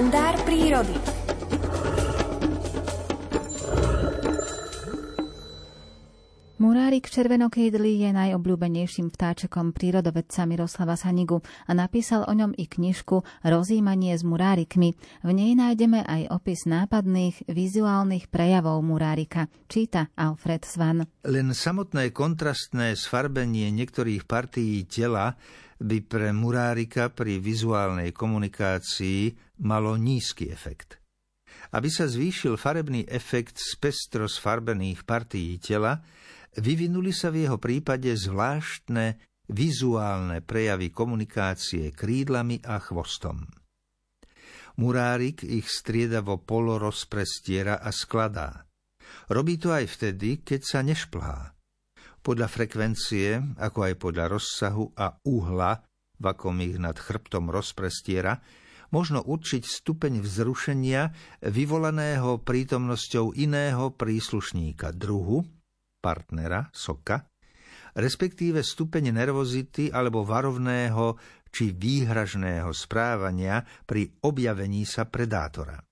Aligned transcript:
kalendár 0.00 0.32
prírody. 0.48 0.96
Murárik 6.56 7.04
červenokejdli 7.12 8.08
je 8.08 8.10
najobľúbenejším 8.16 9.12
vtáčekom 9.12 9.76
prírodovedca 9.76 10.48
Miroslava 10.48 10.96
Sanigu 10.96 11.44
a 11.68 11.76
napísal 11.76 12.24
o 12.24 12.32
ňom 12.32 12.56
i 12.56 12.64
knižku 12.64 13.44
Rozímanie 13.44 14.16
s 14.16 14.24
murárikmi. 14.24 14.96
V 15.20 15.30
nej 15.36 15.52
nájdeme 15.52 16.00
aj 16.00 16.32
opis 16.32 16.64
nápadných 16.64 17.44
vizuálnych 17.52 18.32
prejavov 18.32 18.80
murárika. 18.80 19.52
Číta 19.68 20.08
Alfred 20.16 20.64
Svan. 20.64 21.04
Len 21.28 21.52
samotné 21.52 22.08
kontrastné 22.16 22.96
sfarbenie 22.96 23.68
niektorých 23.68 24.24
partií 24.24 24.88
tela 24.88 25.36
by 25.80 25.98
pre 26.04 26.32
murárika 26.32 27.12
pri 27.12 27.40
vizuálnej 27.40 28.12
komunikácii 28.12 29.49
malo 29.60 29.96
nízky 29.96 30.48
efekt. 30.48 30.98
Aby 31.70 31.88
sa 31.92 32.08
zvýšil 32.08 32.56
farebný 32.56 33.06
efekt 33.06 33.60
z 33.60 33.76
pestro 33.78 34.26
sfarbených 34.26 35.06
partií 35.06 35.60
tela, 35.60 36.00
vyvinuli 36.58 37.14
sa 37.14 37.30
v 37.30 37.46
jeho 37.46 37.58
prípade 37.60 38.10
zvláštne 38.10 39.20
vizuálne 39.50 40.42
prejavy 40.42 40.90
komunikácie 40.90 41.94
krídlami 41.94 42.62
a 42.66 42.78
chvostom. 42.82 43.46
Murárik 44.80 45.44
ich 45.44 45.68
striedavo 45.68 46.40
polo 46.40 46.80
rozprestiera 46.80 47.82
a 47.82 47.90
skladá. 47.92 48.64
Robí 49.28 49.58
to 49.60 49.74
aj 49.74 49.86
vtedy, 49.90 50.40
keď 50.40 50.60
sa 50.62 50.80
nešplhá 50.80 51.60
podľa 52.20 52.48
frekvencie, 52.52 53.56
ako 53.56 53.78
aj 53.90 53.94
podľa 53.96 54.24
rozsahu 54.28 54.92
a 54.96 55.16
uhla, 55.24 55.80
v 56.20 56.24
akom 56.28 56.56
ich 56.60 56.76
nad 56.76 56.96
chrbtom 56.96 57.48
rozprestiera, 57.48 58.36
možno 58.90 59.22
určiť 59.22 59.62
stupeň 59.62 60.22
vzrušenia 60.22 61.02
vyvolaného 61.46 62.42
prítomnosťou 62.42 63.38
iného 63.38 63.94
príslušníka 63.94 64.94
druhu, 64.94 65.46
partnera, 66.02 66.70
soka, 66.74 67.26
respektíve 67.98 68.62
stupeň 68.62 69.10
nervozity 69.14 69.90
alebo 69.90 70.22
varovného 70.22 71.18
či 71.50 71.74
výhražného 71.74 72.70
správania 72.70 73.62
pri 73.82 74.06
objavení 74.22 74.86
sa 74.86 75.10
predátora. 75.10 75.82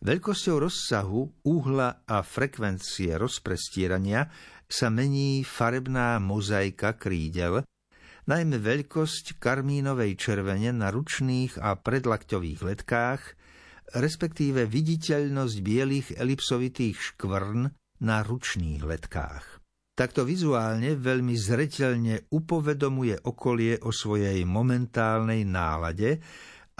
Veľkosťou 0.00 0.56
rozsahu, 0.64 1.20
uhla 1.44 2.08
a 2.08 2.24
frekvencie 2.24 3.20
rozprestierania 3.20 4.24
sa 4.64 4.88
mení 4.88 5.44
farebná 5.44 6.16
mozaika 6.22 6.96
krídel, 6.96 7.60
najmä 8.28 8.60
veľkosť 8.60 9.40
karmínovej 9.40 10.18
červene 10.18 10.74
na 10.74 10.92
ručných 10.92 11.56
a 11.60 11.78
predlakťových 11.78 12.60
letkách, 12.60 13.22
respektíve 13.96 14.68
viditeľnosť 14.68 15.56
bielých 15.64 16.08
elipsovitých 16.18 16.96
škvrn 17.14 17.70
na 18.04 18.16
ručných 18.20 18.82
letkách. 18.84 19.62
Takto 19.96 20.24
vizuálne 20.24 20.96
veľmi 20.96 21.36
zreteľne 21.36 22.32
upovedomuje 22.32 23.20
okolie 23.28 23.84
o 23.84 23.92
svojej 23.92 24.40
momentálnej 24.48 25.44
nálade 25.44 26.16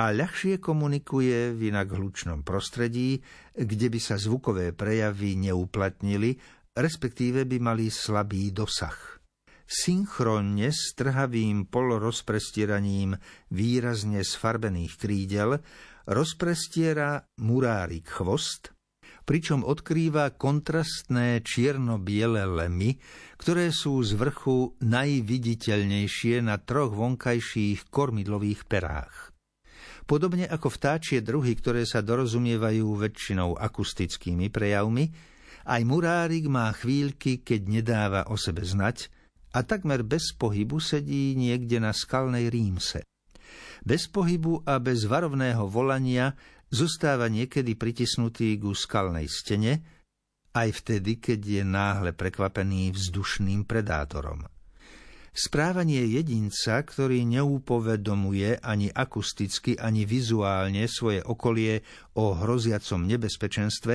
a 0.01 0.09
ľahšie 0.09 0.57
komunikuje 0.57 1.53
v 1.53 1.69
inak 1.69 1.93
hlučnom 1.93 2.41
prostredí, 2.41 3.21
kde 3.53 3.87
by 3.93 4.01
sa 4.01 4.17
zvukové 4.17 4.73
prejavy 4.73 5.37
neuplatnili 5.37 6.61
respektíve 6.77 7.45
by 7.45 7.59
mali 7.59 7.91
slabý 7.91 8.51
dosah. 8.55 9.20
Synchronne 9.71 10.75
s 10.75 10.99
trhavým 10.99 11.71
polorozprestieraním 11.71 13.15
výrazne 13.55 14.27
sfarbených 14.27 14.99
krídel 14.99 15.62
rozprestiera 16.11 17.23
murárik 17.39 18.11
chvost, 18.11 18.75
pričom 19.22 19.62
odkrýva 19.62 20.34
kontrastné 20.34 21.39
čierno-biele 21.47 22.50
lemy, 22.50 22.99
ktoré 23.39 23.71
sú 23.71 24.03
z 24.03 24.19
vrchu 24.19 24.75
najviditeľnejšie 24.83 26.43
na 26.43 26.59
troch 26.59 26.91
vonkajších 26.91 27.94
kormidlových 27.94 28.67
perách. 28.67 29.31
Podobne 30.03 30.50
ako 30.50 30.67
vtáčie 30.67 31.23
druhy, 31.23 31.55
ktoré 31.55 31.87
sa 31.87 32.03
dorozumievajú 32.03 32.91
väčšinou 33.06 33.55
akustickými 33.55 34.50
prejavmi, 34.50 35.15
aj 35.71 35.83
murárik 35.87 36.50
má 36.50 36.75
chvíľky, 36.75 37.47
keď 37.47 37.61
nedáva 37.71 38.27
o 38.27 38.34
sebe 38.34 38.67
znať 38.67 39.19
a 39.50 39.66
takmer 39.66 40.06
bez 40.06 40.34
pohybu 40.37 40.78
sedí 40.78 41.34
niekde 41.34 41.83
na 41.83 41.91
skalnej 41.91 42.50
rímse. 42.50 43.03
Bez 43.83 44.06
pohybu 44.06 44.62
a 44.69 44.78
bez 44.78 45.09
varovného 45.09 45.66
volania 45.66 46.37
zostáva 46.71 47.27
niekedy 47.27 47.75
pritisnutý 47.75 48.55
ku 48.61 48.77
skalnej 48.77 49.27
stene, 49.27 49.83
aj 50.50 50.69
vtedy, 50.83 51.22
keď 51.22 51.41
je 51.41 51.62
náhle 51.62 52.11
prekvapený 52.15 52.91
vzdušným 52.94 53.66
predátorom. 53.66 54.47
Správanie 55.31 56.11
jedinca, 56.11 56.83
ktorý 56.83 57.23
neúpovedomuje 57.23 58.59
ani 58.59 58.91
akusticky, 58.91 59.79
ani 59.79 60.03
vizuálne 60.03 60.91
svoje 60.91 61.23
okolie 61.23 61.87
o 62.19 62.35
hroziacom 62.35 63.07
nebezpečenstve, 63.07 63.95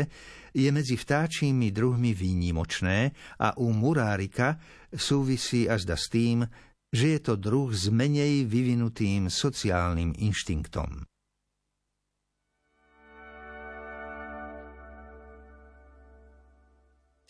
je 0.55 0.69
medzi 0.71 0.95
vtáčími 0.95 1.75
druhmi 1.75 2.15
výnimočné 2.15 3.11
a 3.43 3.51
u 3.59 3.75
murárika 3.75 4.55
súvisí 4.95 5.67
až 5.67 5.91
s 5.91 6.07
tým, 6.07 6.47
že 6.95 7.19
je 7.19 7.19
to 7.19 7.35
druh 7.35 7.67
s 7.75 7.91
menej 7.91 8.47
vyvinutým 8.47 9.27
sociálnym 9.27 10.15
inštinktom. 10.15 11.03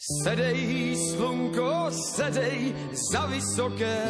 Sedej, 0.06 0.94
slunko, 0.94 1.90
sedej 1.90 2.78
za 2.94 3.26
vysoké 3.26 4.06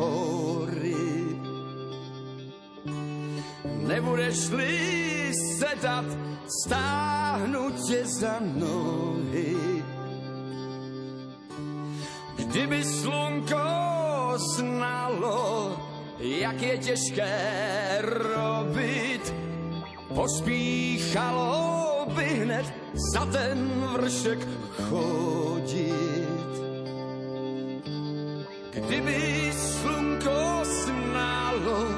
hory. 0.00 1.36
Nebudeš-li 3.84 4.80
sedat, 5.60 6.08
stáhnu 6.48 7.70
tě 7.84 8.00
za 8.08 8.40
nohy. 8.40 9.84
Kdyby 12.36 12.84
slunko 12.84 13.60
znalo, 14.56 15.76
jak 16.18 16.62
je 16.62 16.78
těžké 16.78 17.36
robit, 18.00 19.34
pospíchalo 20.14 21.83
by 22.04 22.24
hned 22.24 22.66
za 23.14 23.24
ten 23.26 23.70
vršek 23.92 24.38
chodit. 24.90 26.52
Kdyby 28.70 29.52
slunko 29.52 30.60
znalo, 30.64 31.88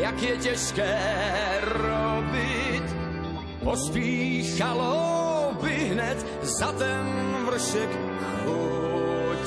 jak 0.00 0.22
je 0.22 0.36
těžké 0.36 0.98
robit, 1.62 2.86
pospíchalo 3.64 4.94
by 5.62 5.74
hned 5.74 6.26
za 6.42 6.72
ten 6.72 7.06
vršek 7.46 7.90
chodit. 8.44 9.40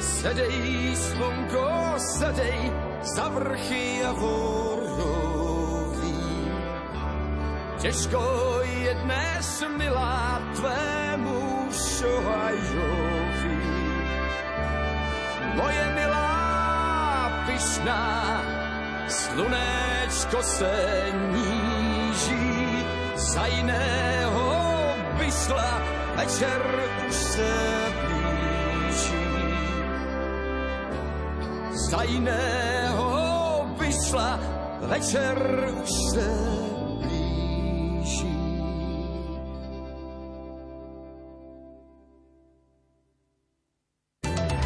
Sedej, 0.00 0.96
slunko, 0.96 1.68
sedej, 1.98 2.72
za 3.02 3.28
vrchy 3.28 4.04
a 4.06 4.12
vodou 4.12 5.41
Těžko 7.82 8.22
je 8.62 8.94
dnes, 8.94 9.64
milá, 9.76 10.42
tvému 10.54 11.66
šohajovi. 11.74 13.58
Moje 15.54 15.84
milá 15.94 17.42
pyšná, 17.46 18.06
slunečko 19.08 20.42
se 20.42 20.74
níží, 21.34 22.86
za 23.16 23.46
jiného 23.46 24.46
by 25.18 25.30
šla, 25.30 25.82
večer 26.16 26.62
už 27.08 27.14
se 27.14 27.52
blíží. 28.06 29.26
Za 31.90 32.02
jiného 32.02 33.10
by 33.78 33.90
šla, 34.06 34.40
večer 34.86 35.38
už 35.82 35.90
se 36.14 36.26
blíží 36.30 36.61